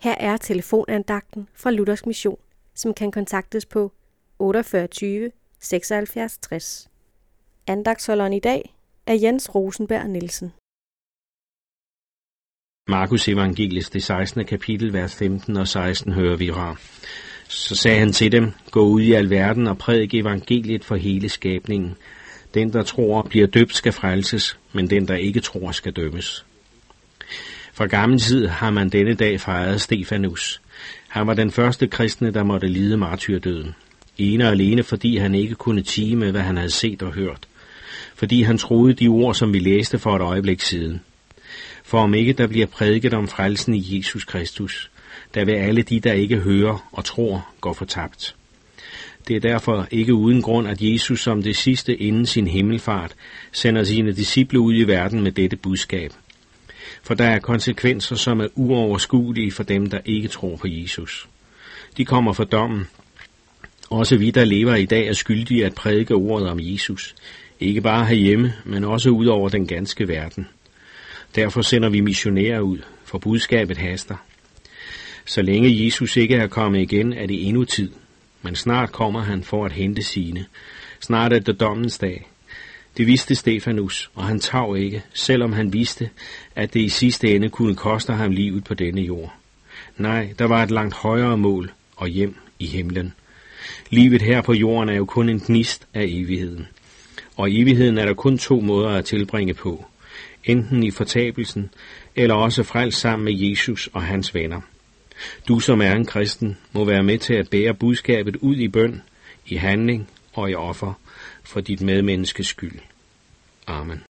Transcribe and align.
Her 0.00 0.14
er 0.20 0.36
telefonandagten 0.36 1.48
fra 1.54 1.70
Luthers 1.70 2.06
Mission, 2.06 2.38
som 2.74 2.94
kan 2.94 3.10
kontaktes 3.10 3.66
på 3.66 3.92
48 4.38 5.30
76 5.60 6.38
60. 6.38 6.88
Andagsholderen 7.66 8.32
i 8.32 8.40
dag 8.40 8.74
er 9.06 9.14
Jens 9.14 9.54
Rosenberg 9.54 10.08
Nielsen. 10.08 10.52
Markus 12.88 13.28
Evangelis, 13.28 13.90
det 13.90 14.02
16. 14.02 14.46
kapitel, 14.46 14.92
vers 14.92 15.14
15 15.14 15.56
og 15.56 15.68
16, 15.68 16.12
hører 16.12 16.36
vi 16.36 16.52
fra. 16.52 16.76
Så 17.48 17.76
sagde 17.76 17.98
han 17.98 18.12
til 18.12 18.32
dem, 18.32 18.52
gå 18.70 18.80
ud 18.80 19.00
i 19.00 19.12
alverden 19.12 19.66
og 19.66 19.78
prædik 19.78 20.14
evangeliet 20.14 20.84
for 20.84 20.96
hele 20.96 21.28
skabningen. 21.28 21.96
Den, 22.54 22.72
der 22.72 22.82
tror, 22.82 23.22
bliver 23.22 23.46
døbt, 23.46 23.74
skal 23.74 23.92
frelses, 23.92 24.58
men 24.72 24.90
den, 24.90 25.08
der 25.08 25.14
ikke 25.14 25.40
tror, 25.40 25.72
skal 25.72 25.92
dømmes. 25.92 26.44
Fra 27.78 27.86
gammel 27.86 28.18
tid 28.18 28.46
har 28.46 28.70
man 28.70 28.88
denne 28.88 29.14
dag 29.14 29.40
fejret 29.40 29.80
Stefanus. 29.80 30.60
Han 31.08 31.26
var 31.26 31.34
den 31.34 31.50
første 31.50 31.86
kristne, 31.86 32.30
der 32.30 32.42
måtte 32.42 32.66
lide 32.66 32.96
martyrdøden. 32.96 33.74
Ene 34.18 34.44
og 34.44 34.50
alene, 34.50 34.82
fordi 34.82 35.16
han 35.16 35.34
ikke 35.34 35.54
kunne 35.54 35.82
tige 35.82 36.16
med, 36.16 36.30
hvad 36.30 36.40
han 36.40 36.56
havde 36.56 36.70
set 36.70 37.02
og 37.02 37.12
hørt. 37.12 37.48
Fordi 38.14 38.42
han 38.42 38.58
troede 38.58 38.92
de 38.92 39.08
ord, 39.08 39.34
som 39.34 39.52
vi 39.52 39.58
læste 39.58 39.98
for 39.98 40.16
et 40.16 40.22
øjeblik 40.22 40.60
siden. 40.60 41.00
For 41.84 41.98
om 41.98 42.14
ikke 42.14 42.32
der 42.32 42.46
bliver 42.46 42.66
prædiket 42.66 43.14
om 43.14 43.28
frelsen 43.28 43.74
i 43.74 43.96
Jesus 43.96 44.24
Kristus, 44.24 44.90
der 45.34 45.44
vil 45.44 45.52
alle 45.52 45.82
de, 45.82 46.00
der 46.00 46.12
ikke 46.12 46.36
hører 46.36 46.88
og 46.92 47.04
tror, 47.04 47.48
gå 47.60 47.72
fortabt. 47.72 48.34
Det 49.28 49.36
er 49.36 49.40
derfor 49.40 49.88
ikke 49.90 50.14
uden 50.14 50.42
grund, 50.42 50.68
at 50.68 50.82
Jesus 50.82 51.22
som 51.22 51.42
det 51.42 51.56
sidste 51.56 51.96
inden 51.96 52.26
sin 52.26 52.46
himmelfart 52.46 53.14
sender 53.52 53.84
sine 53.84 54.12
disciple 54.12 54.60
ud 54.60 54.74
i 54.74 54.84
verden 54.84 55.22
med 55.22 55.32
dette 55.32 55.56
budskab. 55.56 56.12
For 57.02 57.14
der 57.14 57.24
er 57.24 57.38
konsekvenser, 57.38 58.16
som 58.16 58.40
er 58.40 58.48
uoverskuelige 58.54 59.52
for 59.52 59.62
dem, 59.62 59.90
der 59.90 59.98
ikke 60.04 60.28
tror 60.28 60.56
på 60.56 60.66
Jesus. 60.70 61.28
De 61.96 62.04
kommer 62.04 62.32
for 62.32 62.44
dommen. 62.44 62.88
Også 63.90 64.16
vi, 64.16 64.30
der 64.30 64.44
lever 64.44 64.74
i 64.74 64.84
dag, 64.84 65.06
er 65.06 65.12
skyldige 65.12 65.66
at 65.66 65.74
prædike 65.74 66.14
ordet 66.14 66.48
om 66.48 66.58
Jesus. 66.60 67.14
Ikke 67.60 67.80
bare 67.80 68.06
herhjemme, 68.06 68.52
men 68.64 68.84
også 68.84 69.10
ud 69.10 69.26
over 69.26 69.48
den 69.48 69.66
ganske 69.66 70.08
verden. 70.08 70.48
Derfor 71.34 71.62
sender 71.62 71.88
vi 71.88 72.00
missionærer 72.00 72.60
ud, 72.60 72.78
for 73.04 73.18
budskabet 73.18 73.78
haster. 73.78 74.16
Så 75.24 75.42
længe 75.42 75.84
Jesus 75.84 76.16
ikke 76.16 76.34
er 76.34 76.46
kommet 76.46 76.80
igen, 76.80 77.12
er 77.12 77.26
det 77.26 77.48
endnu 77.48 77.64
tid. 77.64 77.90
Men 78.42 78.56
snart 78.56 78.92
kommer 78.92 79.20
han 79.20 79.42
for 79.42 79.64
at 79.64 79.72
hente 79.72 80.02
sine. 80.02 80.44
Snart 81.00 81.32
er 81.32 81.38
det 81.38 81.60
dommens 81.60 81.98
dag. 81.98 82.28
Det 82.98 83.06
vidste 83.06 83.34
Stefanus, 83.34 84.10
og 84.14 84.24
han 84.24 84.40
tav 84.40 84.76
ikke, 84.78 85.02
selvom 85.12 85.52
han 85.52 85.72
vidste, 85.72 86.10
at 86.56 86.74
det 86.74 86.80
i 86.80 86.88
sidste 86.88 87.34
ende 87.34 87.48
kunne 87.48 87.74
koste 87.74 88.12
ham 88.12 88.30
livet 88.30 88.64
på 88.64 88.74
denne 88.74 89.00
jord. 89.00 89.34
Nej, 89.96 90.34
der 90.38 90.44
var 90.44 90.62
et 90.62 90.70
langt 90.70 90.94
højere 90.94 91.36
mål 91.36 91.72
og 91.96 92.08
hjem 92.08 92.36
i 92.58 92.66
himlen. 92.66 93.14
Livet 93.90 94.22
her 94.22 94.42
på 94.42 94.52
jorden 94.52 94.88
er 94.88 94.94
jo 94.94 95.04
kun 95.04 95.28
en 95.28 95.40
gnist 95.40 95.86
af 95.94 96.04
evigheden. 96.08 96.66
Og 97.36 97.50
i 97.50 97.62
evigheden 97.62 97.98
er 97.98 98.04
der 98.04 98.14
kun 98.14 98.38
to 98.38 98.60
måder 98.60 98.88
at 98.88 99.04
tilbringe 99.04 99.54
på. 99.54 99.84
Enten 100.44 100.82
i 100.82 100.90
fortabelsen, 100.90 101.70
eller 102.16 102.34
også 102.34 102.62
frelst 102.62 103.00
sammen 103.00 103.24
med 103.24 103.34
Jesus 103.34 103.88
og 103.92 104.02
hans 104.02 104.34
venner. 104.34 104.60
Du 105.48 105.60
som 105.60 105.80
er 105.80 105.92
en 105.92 106.06
kristen, 106.06 106.56
må 106.72 106.84
være 106.84 107.02
med 107.02 107.18
til 107.18 107.34
at 107.34 107.50
bære 107.50 107.74
budskabet 107.74 108.36
ud 108.36 108.56
i 108.56 108.68
bøn, 108.68 109.02
i 109.46 109.56
handling 109.56 110.08
og 110.38 110.50
i 110.50 110.54
offer 110.54 110.92
for 111.44 111.60
dit 111.60 111.80
medmenneskes 111.80 112.46
skyld. 112.46 112.80
Amen. 113.66 114.04